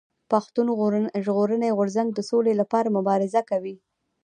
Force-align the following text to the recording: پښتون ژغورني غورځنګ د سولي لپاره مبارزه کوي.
پښتون 0.31 0.67
ژغورني 1.25 1.69
غورځنګ 1.77 2.09
د 2.13 2.19
سولي 2.29 2.53
لپاره 2.61 2.93
مبارزه 2.97 3.41
کوي. 3.49 3.75